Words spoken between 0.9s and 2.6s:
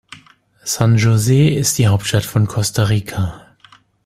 José ist die Hauptstadt von